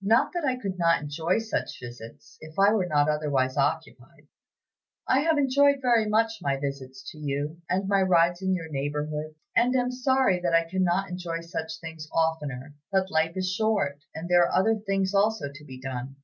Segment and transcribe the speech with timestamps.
[0.00, 4.28] Not that I could not enjoy such visits, if I were not otherwise occupied.
[5.06, 9.34] I have enjoyed very much my visits to you, and my rides in your neighborhood,
[9.54, 14.26] and am sorry that I cannot enjoy such things oftener; but life is short, and
[14.26, 16.16] there are other things also to be done.